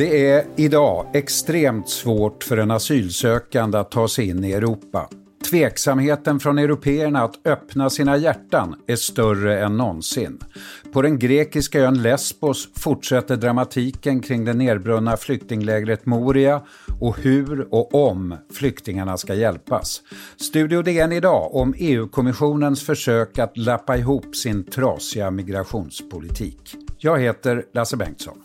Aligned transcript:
Det 0.00 0.26
är 0.26 0.44
idag 0.56 1.06
extremt 1.14 1.88
svårt 1.88 2.44
för 2.44 2.56
en 2.56 2.70
asylsökande 2.70 3.78
att 3.78 3.90
ta 3.90 4.08
sig 4.08 4.28
in 4.28 4.44
i 4.44 4.52
Europa. 4.52 5.08
Tveksamheten 5.50 6.40
från 6.40 6.58
européerna 6.58 7.22
att 7.22 7.46
öppna 7.46 7.90
sina 7.90 8.16
hjärtan 8.16 8.74
är 8.86 8.96
större 8.96 9.64
än 9.64 9.76
någonsin. 9.76 10.38
På 10.92 11.02
den 11.02 11.18
grekiska 11.18 11.80
ön 11.80 12.02
Lesbos 12.02 12.68
fortsätter 12.74 13.36
dramatiken 13.36 14.20
kring 14.20 14.44
det 14.44 14.54
nedbrunna 14.54 15.16
flyktinglägret 15.16 16.06
Moria 16.06 16.62
och 17.00 17.18
hur 17.18 17.74
och 17.74 18.10
om 18.10 18.36
flyktingarna 18.52 19.16
ska 19.16 19.34
hjälpas. 19.34 20.02
Studio 20.36 20.82
DN 20.82 21.12
idag 21.12 21.54
om 21.54 21.74
EU-kommissionens 21.78 22.86
försök 22.86 23.38
att 23.38 23.56
lappa 23.56 23.96
ihop 23.96 24.36
sin 24.36 24.64
trasiga 24.64 25.30
migrationspolitik. 25.30 26.76
Jag 26.98 27.18
heter 27.18 27.64
Lasse 27.74 27.96
Bengtsson. 27.96 28.38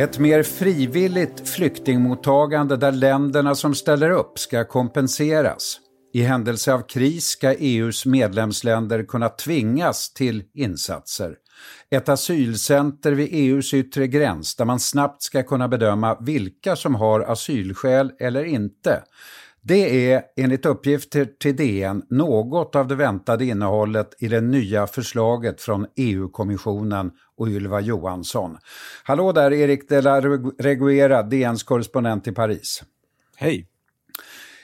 Ett 0.00 0.18
mer 0.18 0.42
frivilligt 0.42 1.48
flyktingmottagande 1.48 2.76
där 2.76 2.92
länderna 2.92 3.54
som 3.54 3.74
ställer 3.74 4.10
upp 4.10 4.38
ska 4.38 4.64
kompenseras. 4.64 5.80
I 6.12 6.22
händelse 6.22 6.74
av 6.74 6.80
kris 6.80 7.24
ska 7.24 7.54
EUs 7.54 8.06
medlemsländer 8.06 9.04
kunna 9.04 9.28
tvingas 9.28 10.12
till 10.12 10.44
insatser. 10.54 11.34
Ett 11.90 12.08
asylcenter 12.08 13.12
vid 13.12 13.28
EUs 13.32 13.74
yttre 13.74 14.06
gräns 14.06 14.56
där 14.56 14.64
man 14.64 14.80
snabbt 14.80 15.22
ska 15.22 15.42
kunna 15.42 15.68
bedöma 15.68 16.16
vilka 16.20 16.76
som 16.76 16.94
har 16.94 17.20
asylskäl 17.20 18.12
eller 18.18 18.44
inte. 18.44 19.02
Det 19.62 20.12
är 20.12 20.22
enligt 20.36 20.66
uppgifter 20.66 21.24
till 21.24 21.56
DN 21.56 22.02
något 22.10 22.76
av 22.76 22.88
det 22.88 22.94
väntade 22.94 23.44
innehållet 23.44 24.14
i 24.18 24.28
det 24.28 24.40
nya 24.40 24.86
förslaget 24.86 25.60
från 25.60 25.86
EU-kommissionen 25.96 27.10
och 27.36 27.48
Ylva 27.48 27.80
Johansson. 27.80 28.58
Hallå 29.04 29.32
där 29.32 29.52
Erik 29.52 29.88
de 29.88 30.00
la 30.00 30.20
Reguera, 30.58 31.22
DNs 31.22 31.62
korrespondent 31.62 32.26
i 32.26 32.32
Paris. 32.32 32.82
Hej! 33.36 33.66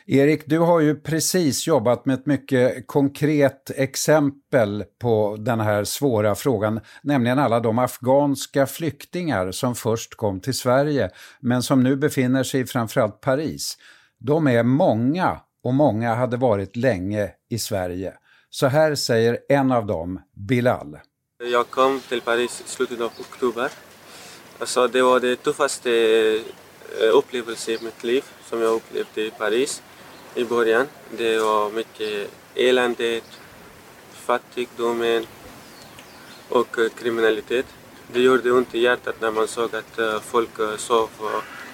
Erik, 0.09 0.47
du 0.47 0.59
har 0.59 0.81
ju 0.81 0.95
precis 0.95 1.67
jobbat 1.67 2.07
med 2.07 2.15
ett 2.15 2.27
mycket 2.27 2.87
konkret 2.87 3.71
exempel 3.77 4.85
på 5.01 5.37
den 5.39 5.61
här 5.61 5.85
svåra 5.85 6.35
frågan, 6.35 6.81
nämligen 7.03 7.39
alla 7.39 7.61
de 7.61 7.79
afghanska 7.79 8.67
flyktingar 8.67 9.53
som 9.53 9.75
först 9.75 10.15
kom 10.15 10.41
till 10.41 10.55
Sverige, 10.55 11.11
men 11.41 11.63
som 11.63 11.83
nu 11.83 11.97
befinner 11.97 12.43
sig 12.43 12.61
i 12.61 12.67
framförallt 12.67 13.21
Paris. 13.21 13.77
De 14.19 14.47
är 14.47 14.63
många 14.63 15.41
och 15.65 15.75
många 15.75 16.15
hade 16.15 16.37
varit 16.37 16.77
länge 16.77 17.31
i 17.51 17.59
Sverige. 17.59 18.15
Så 18.51 18.67
här 18.67 18.95
säger 18.95 19.39
en 19.49 19.73
av 19.73 19.87
dem, 19.87 20.21
Bilal. 20.35 20.99
Jag 21.51 21.71
kom 21.71 22.01
till 22.01 22.21
Paris 22.21 22.63
i 22.67 22.69
slutet 22.69 23.01
av 23.01 23.13
oktober. 23.21 23.71
Alltså 24.59 24.89
det 24.89 25.03
var 25.03 25.21
det 25.21 25.37
tuffaste 25.37 25.91
eh, 27.01 27.17
upplevelsen 27.19 27.75
i 27.75 27.85
mitt 27.85 28.05
liv 28.05 28.25
som 28.45 28.61
jag 28.61 28.75
upplevde 28.75 29.27
i 29.27 29.31
Paris 29.31 29.83
i 30.35 30.45
början. 30.45 30.87
Det 31.19 31.39
var 31.39 31.71
mycket 31.71 32.31
elände, 32.55 33.21
fattigdomen 34.13 35.27
och 36.49 36.79
eh, 36.79 36.89
kriminalitet. 36.89 37.67
Det 38.13 38.21
gjorde 38.21 38.53
ont 38.53 38.75
i 38.75 38.81
hjärtat 38.81 39.21
när 39.21 39.31
man 39.31 39.49
såg 39.49 39.75
att 39.77 39.99
eh, 39.99 40.21
folk 40.21 40.51
sov 40.79 41.11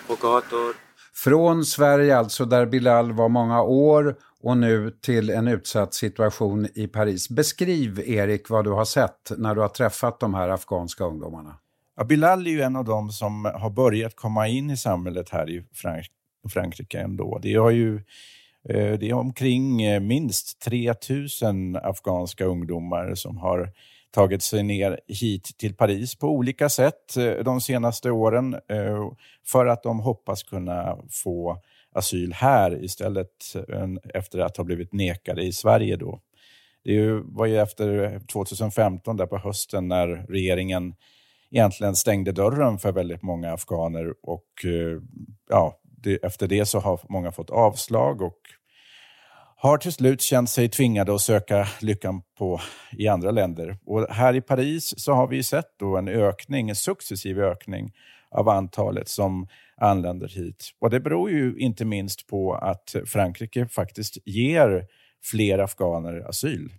på 0.07 0.15
gator. 0.15 0.82
Från 1.15 1.65
Sverige 1.65 2.17
alltså, 2.17 2.45
där 2.45 2.67
Bilal 2.67 3.13
var 3.13 3.29
många 3.29 3.63
år 3.63 4.17
och 4.41 4.57
nu 4.57 4.91
till 4.91 5.31
en 5.31 5.49
utsatt 5.49 5.95
situation 5.95 6.69
i 6.75 6.87
Paris. 6.87 7.29
Beskriv, 7.29 8.01
Erik, 8.01 8.51
vad 8.51 8.65
du 8.65 8.71
har 8.71 8.85
sett 8.85 9.33
när 9.39 9.55
du 9.55 9.61
har 9.61 9.69
träffat 9.69 10.21
de 10.21 10.35
här 10.35 10.49
afghanska 10.49 11.05
ungdomarna. 11.05 11.57
Ja, 11.97 12.05
Bilal 12.05 12.47
är 12.47 12.51
ju 12.51 12.63
en 12.63 12.77
av 12.77 12.85
dem 12.85 13.11
som 13.11 13.45
har 13.45 13.71
börjat 13.71 14.17
komma 14.17 14.49
in 14.49 14.71
i 14.71 14.77
samhället 14.77 15.31
här 15.31 15.51
i 15.51 15.65
Frank 15.75 16.07
Frankrike 16.49 17.01
ändå. 17.01 17.39
Det, 17.43 17.55
har 17.55 17.71
ju, 17.71 17.97
eh, 18.69 18.99
det 18.99 19.09
är 19.09 19.13
omkring 19.13 19.83
eh, 19.83 20.01
minst 20.01 20.61
3 20.61 20.95
000 21.43 21.77
afghanska 21.83 22.45
ungdomar 22.45 23.15
som 23.15 23.37
har 23.37 23.73
tagit 24.13 24.43
sig 24.43 24.63
ner 24.63 25.01
hit 25.09 25.59
till 25.59 25.75
Paris 25.75 26.15
på 26.15 26.29
olika 26.29 26.69
sätt 26.69 27.17
eh, 27.17 27.45
de 27.45 27.61
senaste 27.61 28.11
åren 28.11 28.55
eh, 28.55 29.11
för 29.47 29.67
att 29.67 29.83
de 29.83 30.01
hoppas 30.01 30.43
kunna 30.43 30.99
få 31.11 31.63
asyl 31.95 32.33
här 32.33 32.85
istället 32.85 33.29
efter 34.15 34.39
att 34.39 34.57
ha 34.57 34.65
blivit 34.65 34.93
nekade 34.93 35.43
i 35.43 35.53
Sverige. 35.53 35.97
Då. 35.97 36.21
Det 36.85 37.11
var 37.25 37.47
ju 37.47 37.59
efter 37.59 38.21
2015, 38.27 39.17
där 39.17 39.27
på 39.27 39.39
hösten, 39.39 39.89
när 39.89 40.09
regeringen 40.09 40.95
egentligen 41.51 41.97
stängde 41.97 42.33
dörren 42.33 42.79
för 42.79 42.93
väldigt 42.93 43.23
många 43.23 43.53
afghaner 43.53 44.15
och 44.23 44.65
eh, 44.65 45.03
ja, 45.49 45.81
det, 45.83 46.25
efter 46.25 46.49
det 46.49 46.67
så 46.67 46.79
har 46.79 47.01
många 47.09 47.33
fått 47.33 47.51
avslag 47.51 48.23
och 48.23 48.39
har 49.63 49.79
till 49.79 49.93
slut 49.93 50.21
känt 50.21 50.51
sig 50.51 50.69
tvingade 50.69 51.15
att 51.15 51.21
söka 51.21 51.69
lyckan 51.81 52.23
på, 52.39 52.61
i 52.93 53.09
andra 53.09 53.31
länder. 53.31 53.79
Och 53.87 54.07
här 54.11 54.35
i 54.35 54.41
Paris 54.41 54.95
så 54.97 55.13
har 55.13 55.27
vi 55.27 55.43
sett 55.43 55.79
då 55.79 55.97
en 55.97 56.09
ökning, 56.09 56.69
en 56.69 56.77
successiv 56.77 57.41
ökning 57.41 57.93
av 58.31 58.49
antalet 58.49 59.09
som 59.09 59.47
anländer 59.77 60.29
hit. 60.29 60.71
Och 60.81 60.91
Det 60.91 61.01
beror 61.01 61.31
ju 61.31 61.55
inte 61.59 61.85
minst 61.85 62.27
på 62.27 62.55
att 62.55 62.95
Frankrike 63.07 63.69
faktiskt 63.69 64.19
ger 64.25 64.87
fler 65.25 65.59
afghaner 65.59 66.29
asyl. 66.29 66.73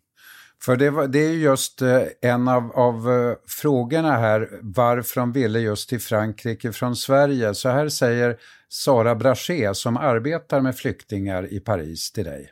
För 0.62 0.76
det, 0.76 1.08
det 1.08 1.20
är 1.20 1.34
just 1.34 1.82
eh, 1.82 2.02
en 2.22 2.48
av, 2.48 2.72
av 2.72 3.12
eh, 3.12 3.36
frågorna 3.48 4.12
här, 4.12 4.50
varför 4.62 5.20
de 5.22 5.32
ville 5.32 5.60
just 5.60 5.90
till 5.90 6.02
Frankrike 6.02 6.72
från 6.72 6.96
Sverige. 6.96 7.54
Så 7.54 7.70
här 7.70 7.90
säger 7.90 8.38
Sara 8.70 9.16
Brachet 9.16 9.78
som 9.78 9.98
arbetar 9.98 10.62
med 10.62 10.76
flyktingar 10.76 11.54
i 11.54 11.60
Paris 11.60 12.12
till 12.12 12.26
dig. 12.26 12.52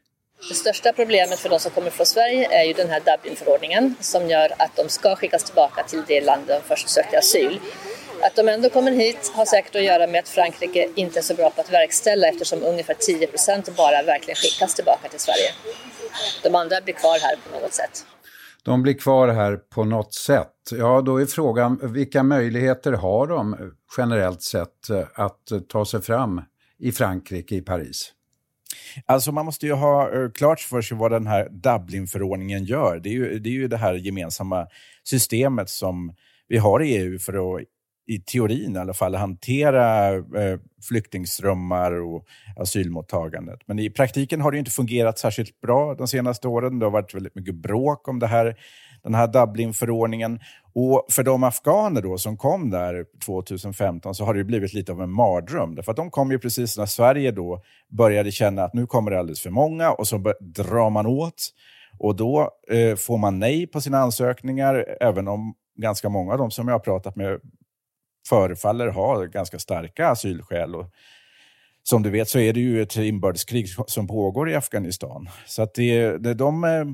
Det 0.50 0.56
största 0.56 0.94
problemet 0.94 1.40
för 1.40 1.50
de 1.50 1.60
som 1.60 1.72
kommer 1.72 1.90
från 1.90 2.06
Sverige 2.06 2.62
är 2.62 2.64
ju 2.64 2.74
den 2.74 2.90
här 2.90 3.00
Dublinförordningen 3.00 3.96
som 4.00 4.30
gör 4.30 4.50
att 4.58 4.76
de 4.76 4.90
ska 4.90 5.16
skickas 5.16 5.44
tillbaka 5.44 5.84
till 5.84 6.04
det 6.08 6.22
land 6.22 6.42
de 6.48 6.62
först 6.68 6.90
sökte 6.90 7.18
asyl. 7.18 7.60
Att 8.22 8.36
de 8.36 8.48
ändå 8.48 8.70
kommer 8.70 8.92
hit 8.92 9.32
har 9.36 9.46
säkert 9.46 9.76
att 9.76 9.84
göra 9.84 10.08
med 10.08 10.20
att 10.20 10.30
Frankrike 10.30 10.90
inte 10.96 11.20
är 11.20 11.24
så 11.24 11.34
bra 11.36 11.50
på 11.50 11.62
att 11.62 11.74
verkställa 11.74 12.28
eftersom 12.28 12.64
ungefär 12.64 12.94
10% 12.94 13.76
bara 13.78 14.04
verkligen 14.04 14.36
skickas 14.36 14.76
tillbaka 14.76 15.10
till 15.10 15.20
Sverige. 15.20 15.52
De 16.44 16.56
andra 16.56 16.82
blir 16.82 16.94
kvar 16.94 17.20
här 17.20 17.36
på 17.36 17.60
något 17.60 17.74
sätt. 17.74 18.06
De 18.64 18.84
blir 18.84 18.94
kvar 18.94 19.28
här 19.28 19.56
på 19.56 19.84
något 19.84 20.14
sätt. 20.14 20.54
Ja, 20.72 21.02
då 21.02 21.22
är 21.22 21.26
frågan 21.26 21.80
vilka 21.94 22.24
möjligheter 22.24 22.92
har 22.92 23.28
de 23.28 23.72
generellt 23.98 24.42
sett 24.44 24.90
att 25.14 25.70
ta 25.70 25.86
sig 25.86 26.02
fram 26.02 26.42
i 26.80 26.92
Frankrike, 26.92 27.56
i 27.56 27.62
Paris? 27.62 28.14
Alltså 29.06 29.32
man 29.32 29.46
måste 29.46 29.66
ju 29.66 29.74
ha 29.74 30.14
eh, 30.14 30.32
klart 30.32 30.60
för 30.60 30.82
sig 30.82 30.98
vad 30.98 31.12
den 31.12 31.28
här 31.28 31.50
Dublinförordningen 31.50 32.64
gör. 32.64 33.00
Det 33.00 33.10
är, 33.10 33.14
ju, 33.14 33.40
det 33.40 33.50
är 33.50 33.54
ju 33.54 33.68
det 33.68 33.78
här 33.78 33.94
gemensamma 33.94 34.68
systemet 35.04 35.70
som 35.70 36.16
vi 36.48 36.58
har 36.58 36.84
i 36.84 36.98
EU 36.98 37.20
för 37.20 37.56
att 37.56 37.64
i 38.08 38.20
teorin 38.20 38.76
i 38.76 38.80
alla 38.80 38.94
fall, 38.94 39.16
hantera 39.16 40.16
eh, 40.16 40.60
flyktingströmmar 40.88 41.92
och 41.92 42.26
asylmottagandet. 42.56 43.60
Men 43.66 43.80
i 43.80 43.90
praktiken 43.90 44.42
har 44.42 44.52
det 44.52 44.58
inte 44.58 44.72
fungerat 44.72 45.20
särskilt 45.20 45.62
bra 45.62 45.96
de 45.96 46.08
senaste 46.08 46.48
åren. 46.48 46.80
Det 46.80 46.86
har 46.86 46.92
varit 46.92 47.16
väldigt 47.16 47.36
mycket 47.36 47.56
bråk 47.56 48.08
om 48.08 48.20
det 48.20 48.28
här, 48.28 48.56
den 49.04 49.16
här 49.16 49.28
Dublinförordningen. 49.28 50.40
Och 50.74 51.06
för 51.10 51.24
de 51.24 51.44
afghaner 51.44 52.02
då 52.02 52.18
som 52.18 52.38
kom 52.38 52.70
där 52.70 53.06
2015 53.26 54.16
så 54.16 54.26
har 54.26 54.34
det 54.34 54.44
blivit 54.44 54.74
lite 54.74 54.92
av 54.92 55.02
en 55.02 55.12
mardröm. 55.12 55.76
Därför 55.76 55.92
att 55.92 55.98
de 55.98 56.12
kom 56.12 56.32
ju 56.32 56.40
precis 56.40 56.78
när 56.78 56.86
Sverige 56.86 57.32
då 57.32 57.62
började 57.90 58.32
känna 58.32 58.64
att 58.64 58.74
nu 58.74 58.88
kommer 58.88 59.12
det 59.12 59.20
alldeles 59.20 59.42
för 59.42 59.50
många 59.50 59.92
och 59.92 60.08
så 60.08 60.34
drar 60.40 60.90
man 60.90 61.06
åt. 61.06 61.50
Och 62.00 62.16
då 62.16 62.50
eh, 62.72 62.96
får 62.96 63.18
man 63.18 63.40
nej 63.40 63.68
på 63.68 63.82
sina 63.82 63.98
ansökningar, 63.98 64.86
även 65.02 65.28
om 65.28 65.54
ganska 65.76 66.10
många 66.10 66.32
av 66.32 66.38
dem 66.38 66.52
som 66.52 66.68
jag 66.68 66.76
har 66.76 66.80
pratat 66.80 67.16
med 67.16 67.40
förefaller 68.30 68.88
ha 68.88 69.24
ganska 69.26 69.60
starka 69.60 70.08
asylskäl. 70.08 70.76
Och 70.76 70.86
som 71.84 72.04
du 72.04 72.10
vet 72.10 72.30
så 72.30 72.40
är 72.40 72.54
det 72.54 72.60
ju 72.60 72.82
ett 72.82 72.98
inbördeskrig 72.98 73.68
som 73.88 74.08
pågår 74.08 74.50
i 74.50 74.56
Afghanistan. 74.56 75.30
Så 75.46 75.62
att 75.62 75.74
det, 75.74 76.18
det, 76.18 76.34
de 76.34 76.64
eh, 76.64 76.86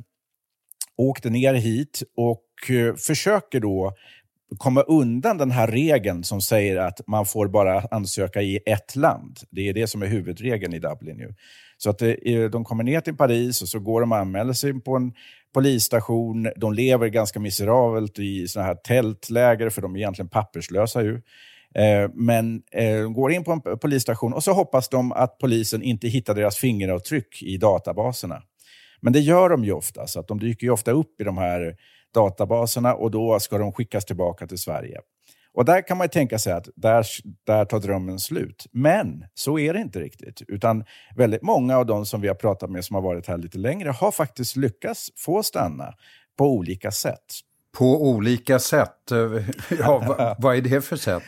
åkte 0.98 1.30
ner 1.30 1.54
hit 1.54 2.04
och 2.18 2.44
eh, 2.70 2.96
försöker 2.96 3.60
då 3.60 3.94
komma 4.58 4.82
undan 4.82 5.38
den 5.38 5.52
här 5.52 5.68
regeln 5.68 6.24
som 6.24 6.42
säger 6.42 6.78
att 6.78 7.08
man 7.08 7.26
får 7.26 7.48
bara 7.48 7.82
ansöka 7.92 8.42
i 8.42 8.60
ett 8.66 8.96
land. 8.96 9.38
Det 9.50 9.70
är 9.70 9.74
det 9.74 9.88
som 9.88 10.02
är 10.02 10.08
huvudregeln 10.08 10.74
i 10.74 10.80
Dublin. 10.80 11.18
nu. 11.18 11.36
Så 11.78 11.90
att 11.90 11.98
det, 11.98 12.48
de 12.48 12.64
kommer 12.64 12.84
ner 12.84 13.02
till 13.02 13.18
Paris 13.18 13.62
och 13.62 13.68
så 13.68 13.80
går 13.80 14.02
de 14.02 14.12
och 14.12 14.18
anmäler 14.18 14.54
sig 14.54 14.82
på 14.82 14.96
en 14.96 15.14
polisstation. 15.54 16.50
De 16.56 16.74
lever 16.74 17.08
ganska 17.08 17.40
miserabelt 17.40 18.20
i 18.20 18.48
såna 18.48 18.66
här 18.66 18.76
tältläger, 18.76 19.70
för 19.70 19.82
de 19.82 19.96
är 19.96 20.00
egentligen 20.00 20.30
papperslösa. 20.30 21.04
Ju. 21.04 21.22
Men 22.14 22.62
de 22.72 23.14
går 23.14 23.32
in 23.32 23.44
på 23.44 23.52
en 23.52 23.80
polisstation 23.80 24.34
och 24.34 24.44
så 24.44 24.54
hoppas 24.54 24.90
de 24.90 25.12
att 25.12 25.38
polisen 25.38 25.82
inte 25.82 26.08
hittar 26.08 26.36
deras 26.36 26.58
fingeravtryck 26.58 27.42
i 27.44 27.58
databaserna. 27.58 28.42
Men 29.02 29.14
det 29.14 29.20
gör 29.20 29.50
de 29.50 29.64
ju 29.64 29.72
ofta, 29.72 30.08
så 30.08 30.20
att 30.20 30.28
de 30.28 30.40
dyker 30.40 30.68
ju 30.68 30.72
ofta 30.72 30.92
upp 30.92 31.22
i 31.22 31.24
de 31.24 31.38
här 31.38 31.76
databaserna 32.14 32.94
och 32.94 33.12
då 33.12 33.40
ska 33.40 33.58
de 33.58 33.72
skickas 33.72 34.06
tillbaka 34.06 34.48
till 34.48 34.58
Sverige. 34.58 35.00
Och 35.54 35.66
där 35.66 35.82
kan 35.82 35.98
man 35.98 36.10
tänka 36.10 36.40
sig 36.40 36.54
att 36.54 36.70
där, 36.76 37.06
där 37.44 37.66
tar 37.66 37.80
drömmen 37.80 38.20
slut. 38.20 38.66
Men 38.72 39.26
så 39.34 39.60
är 39.60 39.74
det 39.74 39.82
inte 39.82 40.00
riktigt. 40.00 40.42
Utan 40.48 40.84
väldigt 41.16 41.42
många 41.42 41.78
av 41.78 41.86
de 41.86 42.06
som 42.06 42.22
vi 42.22 42.28
har 42.28 42.36
pratat 42.36 42.70
med 42.70 42.86
som 42.86 42.96
har 42.96 43.02
varit 43.02 43.28
här 43.28 43.38
lite 43.38 43.58
längre 43.58 43.90
har 43.90 44.12
faktiskt 44.12 44.56
lyckats 44.56 45.12
få 45.16 45.44
stanna 45.44 45.94
på 46.38 46.46
olika 46.46 46.92
sätt. 46.92 47.26
På 47.78 48.10
olika 48.10 48.60
sätt? 48.60 49.12
Ja, 49.80 50.04
vad, 50.08 50.36
vad 50.40 50.56
är 50.56 50.62
det 50.62 50.82
för 50.82 50.96
sätt? 50.96 51.24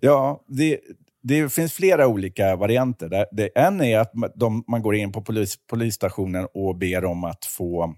Ja, 0.00 0.44
det, 0.46 0.80
det 1.22 1.52
finns 1.52 1.72
flera 1.72 2.06
olika 2.06 2.56
varianter. 2.56 3.26
Det, 3.32 3.50
en 3.54 3.80
är 3.80 3.98
att 3.98 4.12
de, 4.34 4.64
man 4.68 4.82
går 4.82 4.94
in 4.94 5.12
på 5.12 5.22
polis, 5.22 5.56
polisstationen 5.70 6.46
och 6.54 6.76
ber 6.76 7.04
om 7.04 7.24
att 7.24 7.44
få, 7.44 7.94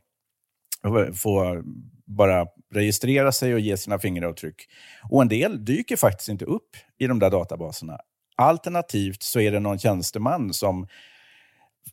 få 1.23 1.63
bara 2.07 2.47
registrera 2.75 3.33
sig 3.33 3.55
och 3.55 3.61
ge 3.61 3.77
sina 3.77 3.99
fingeravtryck. 3.99 4.67
Och 5.11 5.23
en 5.23 5.29
del 5.29 5.65
dyker 5.65 5.97
faktiskt 5.97 6.29
inte 6.29 6.45
upp 6.45 6.77
i 6.99 7.07
de 7.07 7.19
där 7.19 7.31
databaserna. 7.31 7.99
Alternativt 8.37 9.23
så 9.23 9.41
är 9.41 9.53
det 9.53 9.61
någon 9.61 9.79
tjänsteman 9.79 10.53
som 10.53 10.87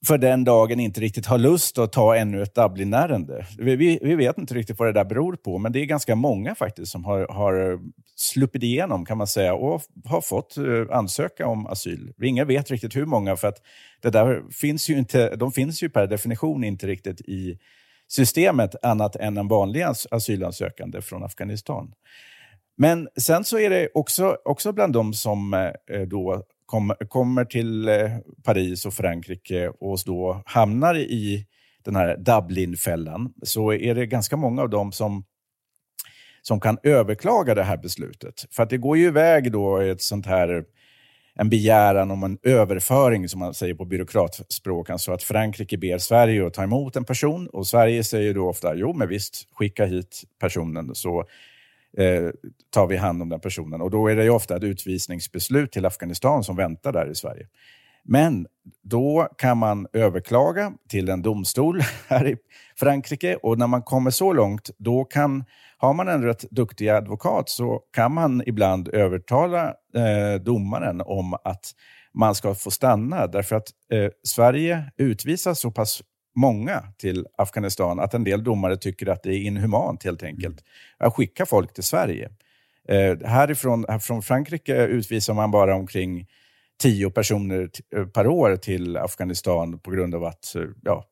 för 0.07 0.17
den 0.17 0.43
dagen 0.43 0.79
inte 0.79 1.01
riktigt 1.01 1.25
har 1.25 1.37
lust 1.37 1.77
att 1.77 1.91
ta 1.91 2.15
ännu 2.15 2.41
ett 2.41 2.55
Dublin-ärende. 2.55 3.45
Vi, 3.57 3.75
vi, 3.75 3.99
vi, 4.01 4.15
vet 4.15 4.37
inte 4.37 4.53
riktigt 4.53 4.79
vad 4.79 4.87
det 4.87 4.91
där 4.91 5.05
beror 5.05 5.35
på, 5.35 5.57
men 5.57 5.71
det 5.71 5.79
är 5.79 5.85
ganska 5.85 6.15
många 6.15 6.55
faktiskt 6.55 6.91
som 6.91 7.05
har, 7.05 7.27
har 7.27 7.79
sluppit 8.15 8.63
igenom 8.63 9.05
kan 9.05 9.17
man 9.17 9.27
säga 9.27 9.53
och 9.53 9.81
har 10.05 10.21
fått 10.21 10.57
eh, 10.57 10.97
ansöka 10.97 11.47
om 11.47 11.67
asyl. 11.67 12.13
Ingen 12.23 12.47
vet 12.47 12.71
riktigt 12.71 12.95
hur 12.95 13.05
många, 13.05 13.35
för 13.35 13.47
att 13.47 13.61
det 14.01 14.09
där 14.09 14.43
finns 14.51 14.89
ju 14.89 14.97
inte, 14.97 15.35
de 15.35 15.51
finns 15.51 15.83
ju 15.83 15.89
per 15.89 16.07
definition 16.07 16.63
inte 16.63 16.87
riktigt 16.87 17.21
i 17.21 17.59
systemet 18.07 18.75
annat 18.85 19.15
än 19.15 19.37
en 19.37 19.47
vanlig 19.47 19.85
asylansökande 20.11 21.01
från 21.01 21.23
Afghanistan. 21.23 21.93
Men 22.77 23.07
sen 23.17 23.43
så 23.43 23.59
är 23.59 23.69
det 23.69 23.89
också, 23.93 24.37
också 24.45 24.71
bland 24.71 24.93
de 24.93 25.13
som 25.13 25.53
eh, 25.53 26.01
då 26.07 26.43
kommer, 26.69 26.95
kommer 26.95 27.45
till 27.45 27.87
eh, 27.87 27.95
Paris 28.43 28.85
och 28.85 28.93
Frankrike 28.93 29.69
och 29.79 29.99
då 30.05 30.43
hamnar 30.45 30.95
i 30.97 31.45
den 31.83 31.95
här 31.95 32.17
Dublinfällan, 32.17 33.33
så 33.43 33.73
är 33.73 33.95
det 33.95 34.05
ganska 34.05 34.37
många 34.37 34.61
av 34.61 34.69
dem 34.69 34.91
som 34.91 35.23
som 36.41 36.59
kan 36.59 36.77
överklaga 36.83 37.55
det 37.55 37.63
här 37.63 37.77
beslutet. 37.77 38.45
För 38.51 38.63
att 38.63 38.69
det 38.69 38.77
går 38.77 38.97
ju 38.97 39.07
iväg 39.07 39.51
då 39.51 39.77
ett 39.77 40.01
sånt 40.01 40.25
här 40.25 40.63
en 41.35 41.49
begäran 41.49 42.11
om 42.11 42.23
en 42.23 42.37
överföring, 42.43 43.29
som 43.29 43.39
man 43.39 43.53
säger 43.53 43.73
på 43.73 43.85
byråkratspråk. 43.85 44.89
Alltså 44.89 45.11
att 45.11 45.23
Frankrike 45.23 45.77
ber 45.77 45.97
Sverige 45.97 46.47
att 46.47 46.53
ta 46.53 46.63
emot 46.63 46.95
en 46.95 47.05
person 47.05 47.47
och 47.47 47.67
Sverige 47.67 48.03
säger 48.03 48.33
då 48.33 48.49
ofta, 48.49 48.75
jo 48.75 48.93
men 48.93 49.07
visst, 49.07 49.47
skicka 49.51 49.85
hit 49.85 50.23
personen 50.39 50.95
så 50.95 51.25
eh, 51.97 52.29
tar 52.69 52.87
vi 52.87 52.97
hand 52.97 53.21
om 53.21 53.29
den 53.29 53.39
personen. 53.39 53.81
Och 53.81 53.91
då 53.91 54.07
är 54.07 54.15
det 54.15 54.23
ju 54.23 54.29
ofta 54.29 54.55
ett 54.55 54.63
utvisningsbeslut 54.63 55.71
till 55.71 55.85
Afghanistan 55.85 56.43
som 56.43 56.55
väntar 56.55 56.93
där 56.93 57.11
i 57.11 57.15
Sverige. 57.15 57.47
Men 58.03 58.47
då 58.83 59.29
kan 59.37 59.57
man 59.57 59.87
överklaga 59.93 60.73
till 60.89 61.09
en 61.09 61.21
domstol 61.21 61.81
här 62.07 62.27
i 62.27 62.37
Frankrike 62.79 63.35
och 63.35 63.57
när 63.57 63.67
man 63.67 63.81
kommer 63.81 64.11
så 64.11 64.33
långt, 64.33 64.69
då 64.77 65.05
kan 65.05 65.43
har 65.77 65.93
man 65.93 66.07
en 66.07 66.23
rätt 66.23 66.45
duktig 66.51 66.89
advokat 66.89 67.49
så 67.49 67.81
kan 67.93 68.13
man 68.13 68.43
ibland 68.45 68.87
övertala 68.87 69.67
eh, 69.95 70.41
domaren 70.41 71.01
om 71.01 71.33
att 71.33 71.71
man 72.13 72.35
ska 72.35 72.55
få 72.55 72.71
stanna 72.71 73.27
därför 73.27 73.55
att 73.55 73.67
eh, 73.93 74.09
Sverige 74.23 74.91
utvisar 74.97 75.53
så 75.53 75.71
pass 75.71 76.01
många 76.39 76.83
till 76.97 77.25
Afghanistan 77.37 77.99
att 77.99 78.13
en 78.13 78.23
del 78.23 78.43
domare 78.43 78.77
tycker 78.77 79.09
att 79.09 79.23
det 79.23 79.29
är 79.29 79.41
inhumant 79.41 80.03
helt 80.03 80.23
enkelt 80.23 80.63
att 80.97 81.13
skicka 81.13 81.45
folk 81.45 81.73
till 81.73 81.83
Sverige. 81.83 82.29
Eh, 82.87 83.17
härifrån 83.27 83.85
här 83.89 83.99
från 83.99 84.21
Frankrike 84.21 84.85
utvisar 84.85 85.33
man 85.33 85.51
bara 85.51 85.75
omkring 85.75 86.27
tio 86.81 87.09
personer 87.09 87.69
eh, 87.95 88.05
per 88.05 88.27
år 88.27 88.55
till 88.55 88.97
Afghanistan 88.97 89.79
på 89.79 89.91
grund 89.91 90.15
av, 90.15 90.23
att, 90.23 90.55
eh, 90.55 90.63
ja, 90.83 91.05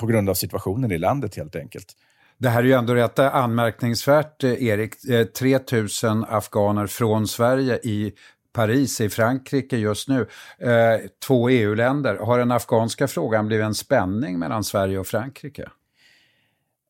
på 0.00 0.06
grund 0.06 0.30
av 0.30 0.34
situationen 0.34 0.92
i 0.92 0.98
landet 0.98 1.36
helt 1.36 1.56
enkelt. 1.56 1.94
Det 2.38 2.48
här 2.48 2.62
är 2.62 2.66
ju 2.66 2.72
ändå 2.72 2.94
rätt 2.94 3.18
anmärkningsvärt, 3.18 4.44
eh, 4.44 4.62
Erik. 4.62 4.94
3000 5.38 6.22
eh, 6.22 6.34
afghaner 6.34 6.86
från 6.86 7.28
Sverige 7.28 7.80
i 7.82 8.12
Paris 8.52 9.00
i 9.00 9.08
Frankrike 9.08 9.76
just 9.76 10.08
nu. 10.08 10.26
Eh, 10.58 11.00
två 11.26 11.48
EU-länder. 11.48 12.16
Har 12.16 12.38
den 12.38 12.50
afghanska 12.50 13.08
frågan 13.08 13.46
blivit 13.46 13.64
en 13.64 13.74
spänning 13.74 14.38
mellan 14.38 14.64
Sverige 14.64 14.98
och 14.98 15.06
Frankrike? 15.06 15.68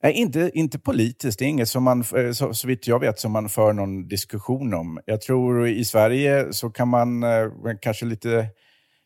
Nej, 0.02 0.12
inte, 0.12 0.50
inte 0.54 0.78
politiskt. 0.78 1.38
Det 1.38 1.44
är 1.44 1.48
inget 1.48 1.68
som 1.68 1.84
man, 1.84 2.04
eh, 2.16 2.32
så, 2.32 2.54
så 2.54 2.68
vitt 2.68 2.86
jag 2.86 3.00
vet, 3.00 3.18
som 3.18 3.32
man 3.32 3.48
för 3.48 3.72
någon 3.72 4.08
diskussion 4.08 4.74
om. 4.74 5.00
Jag 5.04 5.20
tror 5.20 5.68
i 5.68 5.84
Sverige 5.84 6.52
så 6.52 6.70
kan 6.70 6.88
man 6.88 7.22
eh, 7.22 7.48
kanske 7.80 8.06
lite 8.06 8.46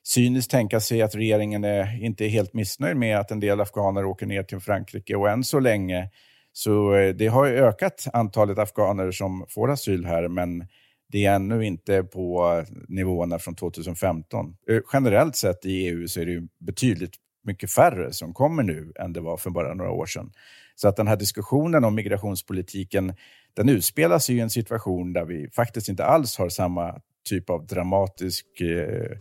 cyniskt 0.05 0.51
tänka 0.51 0.81
sig 0.81 1.03
att 1.03 1.15
regeringen 1.15 1.65
är, 1.65 2.05
inte 2.05 2.25
är 2.25 2.29
helt 2.29 2.55
missnöjd 2.55 2.97
med 2.97 3.19
att 3.19 3.31
en 3.31 3.41
del 3.41 3.61
afghaner 3.61 4.05
åker 4.05 4.27
ner 4.27 4.43
till 4.43 4.61
Frankrike. 4.61 5.17
Och 5.17 5.31
än 5.31 5.45
så 5.45 5.61
länge 5.61 6.11
så 6.53 6.95
eh, 6.95 7.15
det 7.15 7.27
har 7.27 7.47
ökat 7.47 8.07
antalet 8.13 8.59
afghaner 8.59 9.11
som 9.11 9.47
får 9.49 9.71
asyl 9.71 10.05
här, 10.05 10.29
men 10.29 10.67
det 11.13 11.27
är 11.27 11.35
ännu 11.35 11.65
inte 11.65 12.03
på 12.03 12.65
nivåerna 12.89 13.39
från 13.39 13.55
2015. 13.55 14.57
Eh, 14.69 14.81
generellt 14.93 15.37
sett 15.37 15.67
i 15.67 15.87
EU 15.87 16.09
så 16.09 16.21
är 16.21 16.27
det 16.27 16.49
betydligt 16.59 17.15
mycket 17.45 17.71
färre 17.71 18.13
som 18.13 18.35
kommer 18.35 18.63
nu 18.63 18.93
än 19.01 19.13
det 19.13 19.21
var 19.21 19.37
för 19.37 19.51
bara 19.51 19.75
några 19.75 19.91
år 19.91 20.07
sedan. 20.07 20.33
Så 20.75 20.89
att 20.89 20.97
den 20.97 21.09
här 21.09 21.17
diskussionen 21.17 21.85
om 21.85 21.95
migrationspolitiken, 21.95 23.15
den 23.55 23.69
utspelar 23.69 24.19
sig 24.19 24.37
i 24.37 24.41
en 24.41 24.51
situation 24.51 25.13
där 25.13 25.25
vi 25.25 25.51
faktiskt 25.51 25.89
inte 25.89 26.05
alls 26.05 26.39
har 26.39 26.49
samma 26.49 27.01
typ 27.29 27.51
av 27.51 27.67
dramatisk 27.67 28.61
eh, 28.61 29.19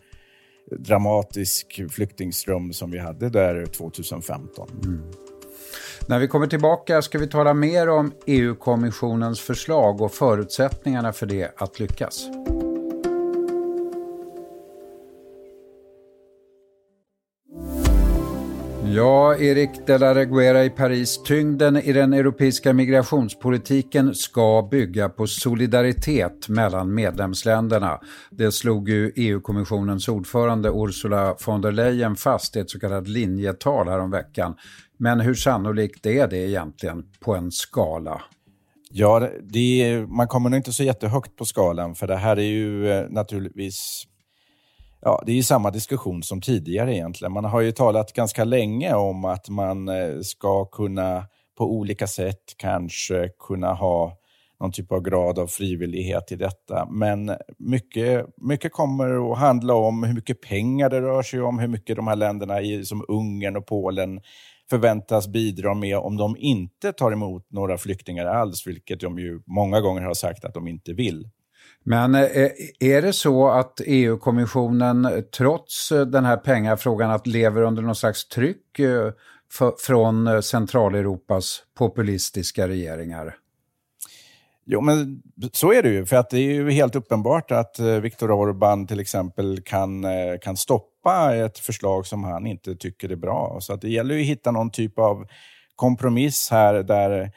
dramatisk 0.79 1.81
flyktingström 1.89 2.73
som 2.73 2.91
vi 2.91 2.99
hade 2.99 3.29
där 3.29 3.65
2015. 3.65 4.69
Mm. 4.83 5.01
När 6.05 6.19
vi 6.19 6.27
kommer 6.27 6.47
tillbaka 6.47 7.01
ska 7.01 7.17
vi 7.19 7.27
tala 7.27 7.53
mer 7.53 7.89
om 7.89 8.11
EU-kommissionens 8.25 9.39
förslag 9.39 10.01
och 10.01 10.11
förutsättningarna 10.11 11.13
för 11.13 11.25
det 11.25 11.51
att 11.57 11.79
lyckas. 11.79 12.27
Ja, 18.95 19.35
Erik 19.35 19.69
de 19.87 19.97
la 19.97 20.15
Reguera 20.15 20.65
i 20.65 20.69
Paris. 20.69 21.23
Tyngden 21.23 21.77
i 21.77 21.93
den 21.93 22.13
europeiska 22.13 22.73
migrationspolitiken 22.73 24.15
ska 24.15 24.67
bygga 24.71 25.09
på 25.09 25.27
solidaritet 25.27 26.49
mellan 26.49 26.93
medlemsländerna. 26.93 27.99
Det 28.29 28.51
slog 28.51 28.89
ju 28.89 29.11
EU-kommissionens 29.15 30.07
ordförande 30.07 30.69
Ursula 30.69 31.35
von 31.45 31.61
der 31.61 31.71
Leyen 31.71 32.15
fast 32.15 32.55
i 32.55 32.59
ett 32.59 32.69
så 32.69 32.79
kallat 32.79 33.07
linjetal 33.07 33.87
häromveckan. 33.87 34.55
Men 35.03 35.19
hur 35.19 35.33
sannolikt 35.33 36.05
är 36.05 36.27
det 36.27 36.37
egentligen 36.37 37.03
på 37.19 37.35
en 37.35 37.51
skala? 37.51 38.21
Ja, 38.91 39.29
det, 39.43 40.05
man 40.07 40.27
kommer 40.27 40.49
nog 40.49 40.59
inte 40.59 40.73
så 40.73 40.83
jättehögt 40.83 41.35
på 41.35 41.45
skalan, 41.45 41.95
för 41.95 42.07
det 42.07 42.15
här 42.15 42.37
är 42.37 42.41
ju 42.41 42.91
eh, 42.91 43.09
naturligtvis 43.09 44.03
Ja, 45.01 45.23
det 45.25 45.31
är 45.31 45.35
ju 45.35 45.43
samma 45.43 45.71
diskussion 45.71 46.23
som 46.23 46.41
tidigare 46.41 46.95
egentligen. 46.95 47.31
Man 47.31 47.45
har 47.45 47.61
ju 47.61 47.71
talat 47.71 48.13
ganska 48.13 48.43
länge 48.43 48.93
om 48.93 49.25
att 49.25 49.49
man 49.49 49.87
eh, 49.87 50.19
ska 50.21 50.65
kunna 50.65 51.25
på 51.57 51.71
olika 51.71 52.07
sätt 52.07 52.43
kanske 52.57 53.29
kunna 53.47 53.73
ha 53.73 54.17
någon 54.59 54.71
typ 54.71 54.91
av 54.91 55.01
grad 55.01 55.39
av 55.39 55.47
frivillighet 55.47 56.31
i 56.31 56.35
detta. 56.35 56.87
Men 56.91 57.31
mycket, 57.57 58.25
mycket 58.37 58.73
kommer 58.73 59.31
att 59.31 59.39
handla 59.39 59.73
om 59.73 60.03
hur 60.03 60.13
mycket 60.13 60.41
pengar 60.41 60.89
det 60.89 61.01
rör 61.01 61.23
sig 61.23 61.41
om, 61.41 61.59
hur 61.59 61.67
mycket 61.67 61.95
de 61.95 62.07
här 62.07 62.15
länderna 62.15 62.83
som 62.83 63.05
Ungern 63.07 63.55
och 63.55 63.65
Polen 63.65 64.21
förväntas 64.71 65.27
bidra 65.27 65.73
med 65.73 65.97
om 65.97 66.17
de 66.17 66.35
inte 66.37 66.91
tar 66.93 67.11
emot 67.11 67.45
några 67.49 67.77
flyktingar 67.77 68.25
alls, 68.25 68.67
vilket 68.67 68.99
de 68.99 69.19
ju 69.19 69.41
många 69.45 69.81
gånger 69.81 70.01
har 70.01 70.13
sagt 70.13 70.45
att 70.45 70.53
de 70.53 70.67
inte 70.67 70.93
vill. 70.93 71.29
Men 71.83 72.15
eh, 72.15 72.49
är 72.79 73.01
det 73.01 73.13
så 73.13 73.49
att 73.49 73.81
EU-kommissionen 73.85 75.23
trots 75.37 75.91
eh, 75.91 76.05
den 76.05 76.25
här 76.25 76.37
pengafrågan 76.37 77.11
att 77.11 77.27
lever 77.27 77.61
under 77.61 77.81
någon 77.83 77.95
slags 77.95 78.27
tryck 78.27 78.79
eh, 78.79 79.11
från 79.87 80.43
Centraleuropas 80.43 81.63
populistiska 81.77 82.67
regeringar? 82.67 83.35
Jo, 84.65 84.81
men 84.81 85.21
så 85.53 85.73
är 85.73 85.83
det 85.83 85.89
ju. 85.89 86.05
För 86.05 86.15
att 86.15 86.29
det 86.29 86.37
är 86.37 86.53
ju 86.53 86.71
helt 86.71 86.95
uppenbart 86.95 87.51
att 87.51 87.79
eh, 87.79 87.85
Viktor 87.85 88.29
Orbán 88.29 88.87
till 88.87 88.99
exempel 88.99 89.61
kan, 89.61 90.03
eh, 90.03 90.37
kan 90.41 90.57
stoppa 90.57 91.35
ett 91.35 91.59
förslag 91.59 92.05
som 92.05 92.23
han 92.23 92.47
inte 92.47 92.75
tycker 92.75 93.11
är 93.11 93.15
bra. 93.15 93.57
Så 93.61 93.73
att 93.73 93.81
det 93.81 93.89
gäller 93.89 94.15
ju 94.15 94.21
att 94.21 94.27
hitta 94.27 94.51
någon 94.51 94.71
typ 94.71 94.99
av 94.99 95.27
kompromiss 95.75 96.51
här 96.51 96.73
där, 96.73 97.31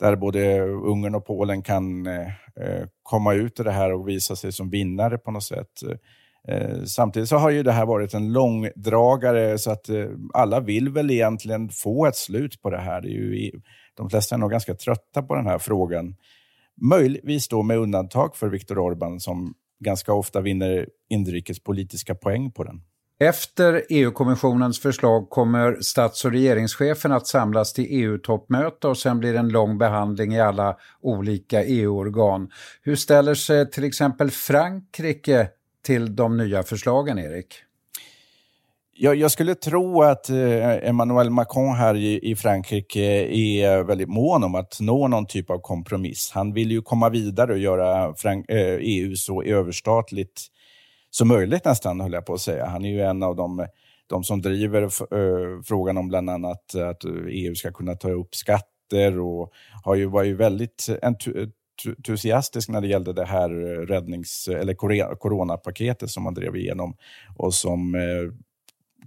där 0.00 0.16
både 0.16 0.60
Ungern 0.60 1.14
och 1.14 1.26
Polen 1.26 1.62
kan 1.62 2.06
eh, 2.06 2.28
komma 3.02 3.34
ut 3.34 3.60
ur 3.60 3.64
det 3.64 3.72
här 3.72 3.92
och 3.92 4.08
visa 4.08 4.36
sig 4.36 4.52
som 4.52 4.70
vinnare 4.70 5.18
på 5.18 5.30
något 5.30 5.44
sätt. 5.44 5.68
Samtidigt 6.86 7.28
så 7.28 7.36
har 7.36 7.50
ju 7.50 7.62
det 7.62 7.72
här 7.72 7.86
varit 7.86 8.14
en 8.14 8.32
långdragare 8.32 9.58
så 9.58 9.70
att 9.70 9.86
alla 10.34 10.60
vill 10.60 10.88
väl 10.88 11.10
egentligen 11.10 11.68
få 11.68 12.06
ett 12.06 12.16
slut 12.16 12.62
på 12.62 12.70
det 12.70 12.80
här. 12.80 13.00
Det 13.00 13.08
är 13.08 13.10
ju, 13.10 13.60
de 13.94 14.10
flesta 14.10 14.34
är 14.34 14.38
nog 14.38 14.50
ganska 14.50 14.74
trötta 14.74 15.22
på 15.22 15.34
den 15.34 15.46
här 15.46 15.58
frågan. 15.58 16.14
Möjligtvis 16.80 17.48
då 17.48 17.62
med 17.62 17.78
undantag 17.78 18.36
för 18.36 18.48
Viktor 18.48 18.76
Orbán 18.76 19.18
som 19.18 19.54
ganska 19.84 20.12
ofta 20.12 20.40
vinner 20.40 20.88
inrikespolitiska 21.10 22.14
poäng 22.14 22.52
på 22.52 22.64
den. 22.64 22.80
Efter 23.18 23.82
EU-kommissionens 23.88 24.80
förslag 24.80 25.30
kommer 25.30 25.76
stats 25.80 26.24
och 26.24 26.32
regeringschefen 26.32 27.12
att 27.12 27.26
samlas 27.26 27.72
till 27.72 27.86
EU-toppmöte 27.88 28.88
och 28.88 28.98
sen 28.98 29.18
blir 29.18 29.32
det 29.32 29.38
en 29.38 29.48
lång 29.48 29.78
behandling 29.78 30.34
i 30.34 30.40
alla 30.40 30.76
olika 31.00 31.64
EU-organ. 31.64 32.50
Hur 32.82 32.96
ställer 32.96 33.34
sig 33.34 33.70
till 33.70 33.84
exempel 33.84 34.30
Frankrike 34.30 35.48
till 35.84 36.16
de 36.16 36.36
nya 36.36 36.62
förslagen, 36.62 37.18
Erik? 37.18 37.63
Jag, 38.96 39.16
jag 39.16 39.30
skulle 39.30 39.54
tro 39.54 40.02
att 40.02 40.30
eh, 40.30 40.88
Emmanuel 40.88 41.30
Macron 41.30 41.74
här 41.74 41.94
i, 41.94 42.30
i, 42.30 42.36
Frankrike 42.36 43.24
eh, 43.24 43.64
är 43.64 43.82
väldigt 43.82 44.08
mån 44.08 44.44
om 44.44 44.54
att 44.54 44.80
nå 44.80 45.08
någon 45.08 45.26
typ 45.26 45.50
av 45.50 45.58
kompromiss. 45.58 46.30
Han 46.34 46.52
vill 46.52 46.70
ju 46.70 46.82
komma 46.82 47.08
vidare 47.08 47.52
och 47.52 47.58
göra 47.58 48.14
Frank, 48.14 48.50
eh, 48.50 48.76
EU 48.80 49.16
så 49.16 49.42
överstatligt 49.42 50.46
som 51.10 51.28
möjligt 51.28 51.64
nästan, 51.64 52.00
höll 52.00 52.12
jag 52.12 52.26
på 52.26 52.34
att 52.34 52.40
säga. 52.40 52.66
Han 52.66 52.84
är 52.84 52.88
ju 52.88 53.00
en 53.00 53.22
av 53.22 53.36
de, 53.36 53.66
de 54.06 54.24
som 54.24 54.42
driver 54.42 54.82
eh, 54.82 55.62
frågan 55.64 55.96
om 55.96 56.08
bland 56.08 56.30
annat 56.30 56.74
att 56.74 57.04
EU 57.28 57.54
ska 57.54 57.72
kunna 57.72 57.94
ta 57.94 58.10
upp 58.10 58.34
skatter 58.34 59.20
och 59.20 59.52
har 59.84 59.94
ju, 59.94 60.06
var 60.06 60.22
ju 60.22 60.36
väldigt 60.36 60.88
entusiastisk 61.02 62.68
när 62.68 62.80
det 62.80 62.88
gällde 62.88 63.12
det 63.12 63.24
här 63.24 63.50
räddnings 63.86 64.48
eller 64.48 64.74
coronapaketet 65.14 66.10
som 66.10 66.22
man 66.22 66.34
drev 66.34 66.56
igenom 66.56 66.96
och 67.36 67.54
som 67.54 67.94
eh, 67.94 68.34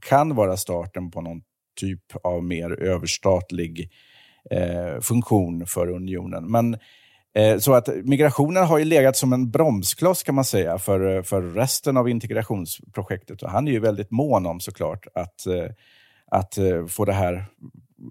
kan 0.02 0.36
vara 0.36 0.58
starten 0.58 1.12
på 1.12 1.22
någon 1.22 1.42
typ 1.80 2.02
av 2.24 2.44
mer 2.44 2.82
överstatlig 2.82 3.90
eh, 4.52 5.02
funktion 5.02 5.66
för 5.68 5.90
unionen. 5.90 6.52
Men 6.52 6.78
eh, 7.36 7.58
så 7.58 7.74
att 7.74 7.90
migrationen 8.04 8.64
har 8.64 8.78
ju 8.78 8.86
legat 8.86 9.18
som 9.18 9.34
en 9.34 9.52
bromskloss 9.52 10.24
kan 10.24 10.36
man 10.36 10.46
säga 10.46 10.78
för, 10.78 11.16
eh, 11.16 11.24
för 11.24 11.42
resten 11.42 11.98
av 11.98 12.10
integrationsprojektet. 12.10 13.42
Och 13.42 13.50
han 13.50 13.68
är 13.68 13.72
ju 13.72 13.80
väldigt 13.80 14.12
mån 14.12 14.46
om 14.46 14.60
såklart 14.60 15.08
att, 15.14 15.46
eh, 15.46 15.66
att 16.32 16.58
eh, 16.58 16.86
få 16.86 17.06
det 17.06 17.14
här 17.14 17.46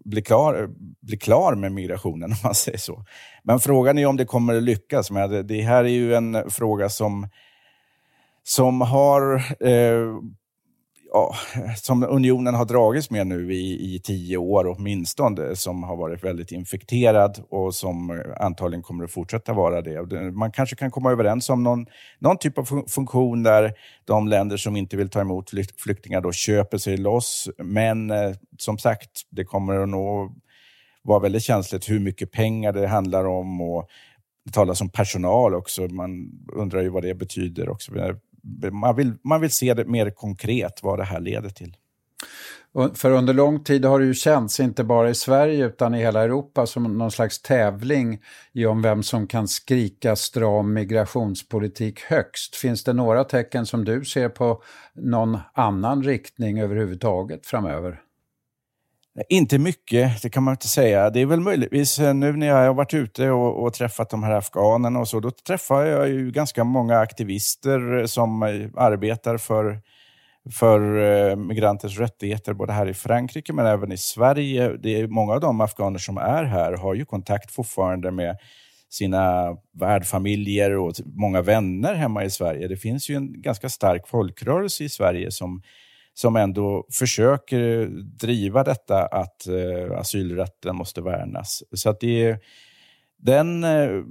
bli 0.04 0.22
klar, 0.22 0.68
bli 1.00 1.16
klar 1.16 1.54
med 1.54 1.72
migrationen, 1.72 2.30
om 2.32 2.38
man 2.44 2.54
säger 2.54 2.78
så. 2.78 3.04
Men 3.42 3.60
frågan 3.60 3.98
är 3.98 4.06
om 4.06 4.16
det 4.16 4.24
kommer 4.24 4.54
att 4.54 4.62
lyckas. 4.62 5.10
Men 5.10 5.46
det 5.46 5.62
här 5.62 5.84
är 5.84 5.88
ju 5.88 6.14
en 6.14 6.50
fråga 6.50 6.88
som, 6.88 7.28
som 8.42 8.80
har 8.80 9.34
eh, 9.68 10.16
ja, 11.16 11.34
som 11.76 12.02
unionen 12.02 12.54
har 12.54 12.64
dragits 12.64 13.10
med 13.10 13.26
nu 13.26 13.54
i, 13.54 13.94
i 13.94 14.00
tio 14.00 14.36
år 14.36 14.66
åtminstone, 14.66 15.56
som 15.56 15.82
har 15.82 15.96
varit 15.96 16.24
väldigt 16.24 16.52
infekterad 16.52 17.44
och 17.50 17.74
som 17.74 18.10
eh, 18.10 18.16
antagligen 18.40 18.82
kommer 18.82 19.04
att 19.04 19.10
fortsätta 19.10 19.52
vara 19.52 19.82
det. 19.82 20.32
Man 20.32 20.52
kanske 20.52 20.76
kan 20.76 20.90
komma 20.90 21.12
överens 21.12 21.50
om 21.50 21.62
någon, 21.62 21.86
någon 22.18 22.38
typ 22.38 22.58
av 22.58 22.84
funktion 22.88 23.42
där 23.42 23.72
de 24.04 24.28
länder 24.28 24.56
som 24.56 24.76
inte 24.76 24.96
vill 24.96 25.10
ta 25.10 25.20
emot 25.20 25.50
flyktingar 25.76 26.20
då 26.20 26.32
köper 26.32 26.78
sig 26.78 26.96
loss. 26.96 27.48
Men 27.58 28.10
eh, 28.10 28.32
som 28.58 28.78
sagt, 28.78 29.10
det 29.30 29.44
kommer 29.44 29.78
att 29.78 29.88
nog 29.88 30.32
vara 31.02 31.18
väldigt 31.18 31.42
känsligt 31.42 31.90
hur 31.90 32.00
mycket 32.00 32.32
pengar 32.32 32.72
det 32.72 32.86
handlar 32.86 33.24
om 33.24 33.60
och 33.60 33.88
det 34.44 34.52
talas 34.52 34.80
om 34.80 34.88
personal 34.88 35.54
också. 35.54 35.82
Man 35.82 36.30
undrar 36.52 36.82
ju 36.82 36.88
vad 36.88 37.02
det 37.02 37.14
betyder 37.14 37.68
också 37.68 37.92
man 38.72 38.96
vill, 38.96 39.14
man 39.24 39.40
vill 39.40 39.50
se 39.50 39.74
det 39.74 39.84
mer 39.84 40.10
konkret, 40.10 40.80
vad 40.82 40.98
det 40.98 41.04
här 41.04 41.20
leder 41.20 41.50
till. 41.50 41.76
För 42.94 43.10
under 43.10 43.34
lång 43.34 43.64
tid 43.64 43.84
har 43.84 43.98
det 44.00 44.06
ju 44.06 44.14
känts, 44.14 44.60
inte 44.60 44.84
bara 44.84 45.10
i 45.10 45.14
Sverige 45.14 45.66
utan 45.66 45.94
i 45.94 45.98
hela 45.98 46.22
Europa, 46.22 46.66
som 46.66 46.98
någon 46.98 47.10
slags 47.10 47.42
tävling 47.42 48.20
i 48.52 48.66
om 48.66 48.82
vem 48.82 49.02
som 49.02 49.26
kan 49.26 49.48
skrika 49.48 50.16
stram 50.16 50.72
migrationspolitik 50.72 52.00
högst. 52.00 52.56
Finns 52.56 52.84
det 52.84 52.92
några 52.92 53.24
tecken 53.24 53.66
som 53.66 53.84
du 53.84 54.04
ser 54.04 54.28
på 54.28 54.62
någon 54.94 55.38
annan 55.54 56.02
riktning 56.02 56.60
överhuvudtaget 56.60 57.46
framöver? 57.46 58.00
Inte 59.28 59.58
mycket, 59.58 60.22
det 60.22 60.30
kan 60.30 60.42
man 60.42 60.54
inte 60.54 60.68
säga. 60.68 61.10
Det 61.10 61.20
är 61.20 61.26
väl 61.26 61.40
möjligtvis 61.40 61.98
eh, 61.98 62.14
nu 62.14 62.32
när 62.32 62.46
jag 62.46 62.54
har 62.54 62.74
varit 62.74 62.94
ute 62.94 63.30
och, 63.30 63.64
och, 63.64 63.74
träffat 63.74 64.10
de 64.10 64.22
här 64.22 64.32
afghanerna 64.32 65.00
och 65.00 65.08
så, 65.08 65.20
då 65.20 65.30
träffar 65.30 65.84
jag 65.84 66.08
ju 66.08 66.30
ganska 66.30 66.64
många 66.64 66.98
aktivister 66.98 67.98
eh, 67.98 68.06
som 68.06 68.42
eh, 68.42 68.48
arbetar 68.76 69.36
för, 69.36 69.80
för 70.52 70.80
eh, 71.30 71.36
migranters 71.36 71.98
rättigheter, 71.98 72.52
både 72.52 72.72
här 72.72 72.88
i 72.88 72.94
Frankrike 72.94 73.52
men 73.52 73.66
även 73.66 73.92
i 73.92 73.96
Sverige. 73.96 74.76
Det 74.82 75.00
är 75.00 75.06
många 75.06 75.32
av 75.32 75.40
de 75.40 75.60
afghaner 75.60 75.98
som 75.98 76.18
är 76.18 76.44
här 76.44 76.72
har 76.72 76.94
ju 76.94 77.04
kontakt 77.04 77.50
fortfarande 77.50 78.10
med 78.10 78.38
sina 78.88 79.56
värdfamiljer 79.72 80.76
och 80.76 80.92
många 81.04 81.42
vänner 81.42 81.94
hemma 81.94 82.24
i 82.24 82.30
Sverige. 82.30 82.68
Det 82.68 82.76
finns 82.76 83.10
ju 83.10 83.14
en 83.14 83.42
ganska 83.42 83.68
stark 83.68 84.08
folkrörelse 84.08 84.84
i 84.84 84.88
Sverige 84.88 85.30
som 85.30 85.62
som 86.18 86.36
ändå 86.36 86.86
försöker 86.92 87.80
eh, 87.80 87.88
driva 87.88 88.64
detta 88.64 89.06
att 89.06 89.46
eh, 89.46 89.98
asylrätten 89.98 90.76
måste 90.76 91.00
värnas. 91.00 91.62
Så 91.72 91.90
att 91.90 92.00
det, 92.00 92.38
den, 93.18 93.64
eh, 93.64 94.02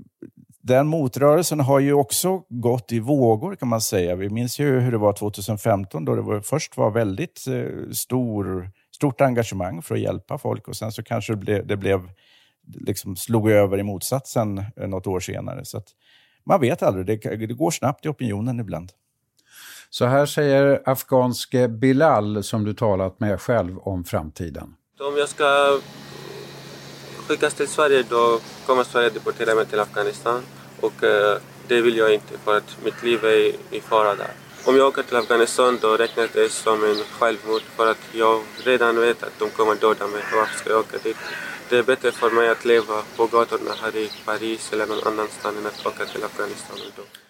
den 0.62 0.88
motrörelsen 0.88 1.60
har 1.60 1.80
ju 1.80 1.94
också 1.94 2.44
gått 2.50 2.92
i 2.92 3.00
vågor 3.00 3.56
kan 3.56 3.68
man 3.68 3.82
säga. 3.82 4.16
Vi 4.16 4.30
minns 4.30 4.60
ju 4.60 4.80
hur 4.80 4.92
det 4.92 4.98
var 4.98 5.14
2015 5.14 6.06
då 6.06 6.16
det 6.16 6.22
var, 6.22 6.42
först 6.42 6.78
var 6.78 6.92
väldigt 6.92 7.48
eh, 7.48 7.92
stor, 7.92 8.72
stort 8.96 9.22
engagemang 9.22 9.82
för 9.82 9.96
att 9.96 10.02
hjälpa 10.02 10.38
folk 10.38 10.68
och 10.68 10.76
sen 10.76 10.92
så 10.92 11.04
kanske 11.04 11.34
det 11.34 11.38
blev, 11.38 11.68
det 11.68 11.78
blev 11.78 12.10
liksom 12.68 13.16
slog 13.16 13.50
över 13.50 13.78
i 13.78 13.84
motsatsen 13.84 14.58
eh, 14.58 14.88
något 14.88 15.08
år 15.08 15.20
senare. 15.20 15.66
Så 15.66 15.82
man 16.46 16.62
vet 16.62 16.84
aldrig, 16.84 17.06
det, 17.06 17.36
det 17.36 17.54
går 17.54 17.72
snabbt 17.72 18.06
i 18.06 18.10
opinionen 18.10 18.60
ibland. 18.60 18.92
Så 19.98 20.06
här 20.06 20.26
säger 20.26 20.82
afghanske 20.86 21.68
Bilal 21.68 22.44
som 22.44 22.66
du 22.66 22.74
talat 22.74 23.20
med 23.20 23.42
själv 23.42 23.78
om 23.80 24.04
framtiden. 24.04 24.74
Om 25.00 25.18
jag 25.18 25.30
ska 25.30 25.80
skickas 27.28 27.54
till 27.54 27.68
Sverige 27.68 28.04
då 28.10 28.40
kommer 28.66 28.84
Sverige 28.84 29.10
deportera 29.10 29.56
mig 29.56 29.66
till 29.66 29.80
Afghanistan 29.80 30.42
och 30.82 31.04
eh, 31.04 31.38
det 31.68 31.82
vill 31.82 31.98
jag 31.98 32.14
inte 32.14 32.38
för 32.38 32.58
att 32.58 32.78
mitt 32.84 33.04
liv 33.04 33.26
är 33.26 33.76
i 33.76 33.82
fara 33.82 34.16
där. 34.16 34.32
Om 34.66 34.78
jag 34.78 34.88
åker 34.88 35.04
till 35.04 35.16
Afghanistan 35.16 35.80
då 35.82 35.98
räknas 35.98 36.30
det 36.34 36.52
som 36.52 36.84
en 36.84 36.96
självmord 36.96 37.62
för 37.62 37.92
att 37.92 38.04
jag 38.12 38.42
redan 38.64 39.00
vet 39.00 39.24
att 39.24 39.40
de 39.40 39.50
kommer 39.50 39.76
döda 39.76 40.08
mig. 40.08 40.22
Varför 40.36 40.58
ska 40.58 40.70
jag 40.70 40.80
åka 40.80 40.98
dit? 41.04 41.18
Det 41.70 41.78
är 41.78 41.84
bättre 41.84 42.12
för 42.12 42.30
mig 42.32 42.50
att 42.50 42.66
leva 42.66 43.02
på 43.18 43.26
gatorna 43.26 43.72
här 43.82 43.96
i 43.96 44.12
Paris 44.26 44.74
eller 44.74 44.86
någon 44.88 45.08
annanstans 45.08 45.58
än 45.58 45.66
att 45.66 45.86
åka 45.86 46.06
till 46.06 46.24
Afghanistan. 46.24 46.78
Då. 46.96 47.25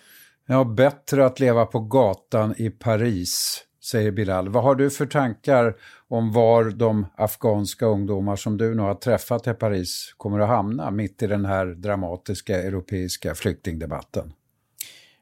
Ja, 0.48 0.64
bättre 0.64 1.26
att 1.26 1.40
leva 1.40 1.66
på 1.66 1.80
gatan 1.80 2.56
i 2.58 2.70
Paris, 2.70 3.64
säger 3.84 4.12
Bilal. 4.12 4.50
Vad 4.50 4.64
har 4.64 4.76
du 4.76 4.90
för 4.90 5.06
tankar 5.06 5.76
om 6.08 6.32
var 6.32 6.64
de 6.64 7.06
afghanska 7.16 7.86
ungdomar 7.86 8.36
som 8.36 8.58
du 8.58 8.76
nu 8.76 8.82
har 8.82 8.96
träffat 8.96 9.48
i 9.48 9.54
Paris 9.54 10.14
kommer 10.18 10.40
att 10.40 10.48
hamna 10.48 10.92
mitt 10.92 11.24
i 11.24 11.28
den 11.28 11.46
här 11.46 11.66
dramatiska 11.66 12.64
europeiska 12.64 13.36
flyktingdebatten? 13.36 14.34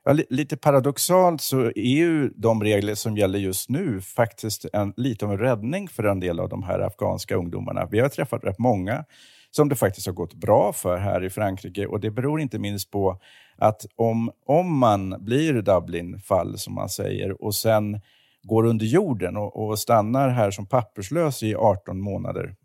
Ja, 0.06 0.18
lite 0.30 0.58
paradoxalt 0.58 1.42
så 1.42 1.66
är 1.66 1.98
ju 1.98 2.30
de 2.36 2.64
regler 2.64 2.96
som 2.96 3.18
gäller 3.18 3.40
just 3.40 3.70
nu 3.70 4.02
faktiskt 4.02 4.66
en, 4.74 4.94
lite 4.98 5.26
av 5.26 5.32
en 5.32 5.40
räddning 5.40 5.88
för 5.88 6.04
en 6.04 6.20
del 6.20 6.40
av 6.40 6.50
de 6.50 6.64
här 6.64 6.80
afghanska 6.80 7.36
ungdomarna. 7.36 7.88
Vi 7.92 8.00
har 8.00 8.10
träffat 8.10 8.44
rätt 8.44 8.60
många 8.60 9.06
som 9.52 9.70
det 9.70 9.76
faktiskt 9.76 10.08
har 10.08 10.14
gått 10.14 10.34
bra 10.34 10.74
för 10.74 10.98
här 10.98 11.24
i 11.24 11.30
Frankrike 11.30 11.86
och 11.86 12.00
det 12.00 12.12
beror 12.12 12.42
inte 12.42 12.60
minst 12.60 12.92
på 12.92 13.20
att 13.58 13.86
om, 13.96 14.32
om 14.46 14.78
man 14.78 15.16
blir 15.20 15.54
Dublin-fall, 15.54 16.58
som 16.58 16.74
man 16.74 16.90
säger, 16.90 17.44
och 17.44 17.56
sen 17.56 18.02
går 18.44 18.66
under 18.66 18.86
jorden 18.86 19.38
och, 19.38 19.70
och 19.70 19.80
stannar 19.80 20.30
här 20.30 20.52
som 20.52 20.66
papperslös 20.66 21.44
i 21.44 21.56
18 21.56 22.02
månader, 22.02 22.56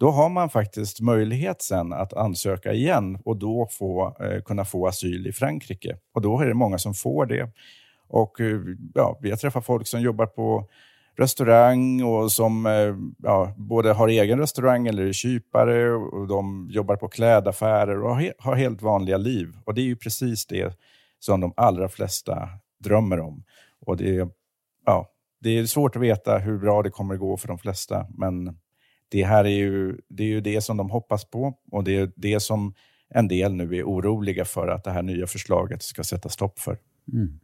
då 0.00 0.10
har 0.10 0.28
man 0.28 0.50
faktiskt 0.50 1.00
möjlighet 1.00 1.62
sen 1.62 1.92
att 1.92 2.12
ansöka 2.12 2.72
igen 2.72 3.18
och 3.24 3.36
då 3.36 3.68
få, 3.70 4.16
eh, 4.20 4.42
kunna 4.42 4.64
få 4.64 4.86
asyl 4.86 5.26
i 5.26 5.32
Frankrike. 5.32 5.96
Och 6.14 6.20
då 6.20 6.40
är 6.40 6.46
det 6.46 6.54
många 6.54 6.78
som 6.78 6.94
får 6.94 7.26
det. 7.26 7.50
Och 8.08 8.40
eh, 8.40 8.60
ja, 8.94 9.18
Vi 9.22 9.30
har 9.30 9.36
träffat 9.36 9.66
folk 9.66 9.86
som 9.86 10.00
jobbar 10.00 10.26
på 10.26 10.68
restaurang 11.20 12.02
och 12.02 12.32
som 12.32 12.66
eh, 12.66 12.96
ja, 13.18 13.54
både 13.56 13.92
har 13.92 14.08
egen 14.08 14.38
restaurang 14.38 14.86
eller 14.86 15.02
är 15.02 15.12
kypare 15.12 15.92
och 15.92 16.28
de 16.28 16.68
jobbar 16.70 16.96
på 16.96 17.08
klädaffärer 17.08 18.02
och 18.02 18.16
har 18.38 18.54
helt 18.54 18.82
vanliga 18.82 19.16
liv. 19.16 19.56
Och 19.64 19.74
det 19.74 19.80
är 19.80 19.84
ju 19.84 19.96
precis 19.96 20.46
det 20.46 20.78
som 21.18 21.40
de 21.40 21.52
allra 21.56 21.88
flesta 21.88 22.48
drömmer 22.78 23.20
om. 23.20 23.44
Och 23.86 23.96
det, 23.96 24.28
ja, 24.86 25.10
det 25.40 25.58
är 25.58 25.66
svårt 25.66 25.96
att 25.96 26.02
veta 26.02 26.38
hur 26.38 26.58
bra 26.58 26.82
det 26.82 26.90
kommer 26.90 27.14
att 27.14 27.20
gå 27.20 27.36
för 27.36 27.48
de 27.48 27.58
flesta, 27.58 28.06
men 28.10 28.58
det 29.08 29.24
här 29.24 29.44
är 29.44 29.48
ju 29.48 30.00
det, 30.08 30.22
är 30.22 30.28
ju 30.28 30.40
det 30.40 30.60
som 30.60 30.76
de 30.76 30.90
hoppas 30.90 31.24
på 31.24 31.54
och 31.70 31.84
det 31.84 31.96
är 31.96 32.12
det 32.16 32.40
som 32.40 32.74
en 33.08 33.28
del 33.28 33.54
nu 33.54 33.76
är 33.76 33.82
oroliga 33.82 34.44
för 34.44 34.68
att 34.68 34.84
det 34.84 34.90
här 34.90 35.02
nya 35.02 35.26
förslaget 35.26 35.82
ska 35.82 36.04
sätta 36.04 36.28
stopp 36.28 36.58
för. 36.58 36.78
Mm. 37.12 37.40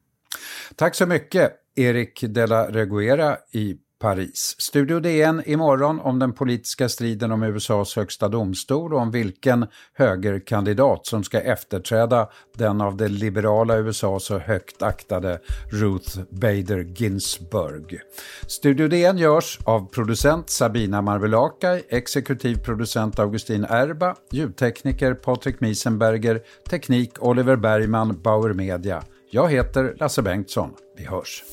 Tack 0.76 0.94
så 0.94 1.06
mycket, 1.06 1.52
Erik 1.76 2.24
de 2.28 2.46
la 2.46 2.70
Reguera 2.70 3.36
i 3.52 3.76
Paris. 4.00 4.54
Studio 4.58 5.00
DN 5.00 5.42
imorgon 5.46 6.00
om 6.00 6.18
den 6.18 6.32
politiska 6.32 6.88
striden 6.88 7.32
om 7.32 7.42
USAs 7.42 7.96
högsta 7.96 8.28
domstol 8.28 8.94
och 8.94 9.00
om 9.00 9.10
vilken 9.10 9.66
högerkandidat 9.94 11.06
som 11.06 11.24
ska 11.24 11.40
efterträda 11.40 12.28
den 12.54 12.80
av 12.80 12.96
det 12.96 13.08
liberala 13.08 13.78
USA 13.78 14.20
så 14.20 14.38
högt 14.38 14.82
aktade 14.82 15.40
Ruth 15.72 16.20
Bader 16.30 16.78
Ginsburg. 16.96 18.00
Studio 18.46 18.88
DN 18.88 19.18
görs 19.18 19.58
av 19.64 19.90
producent 19.90 20.50
Sabina 20.50 21.02
Marvelakaj, 21.02 21.86
exekutiv 21.88 22.56
producent 22.56 23.18
Augustin 23.18 23.64
Erba, 23.64 24.14
ljudtekniker 24.32 25.14
Patrik 25.14 25.60
Miesenberger, 25.60 26.40
teknik 26.70 27.12
Oliver 27.18 27.56
Bergman, 27.56 28.22
Bauer 28.22 28.52
Media. 28.52 29.02
Jag 29.30 29.50
heter 29.50 29.94
Lasse 29.98 30.22
Bengtsson. 30.22 30.70
Vi 30.96 31.04
hörs. 31.04 31.44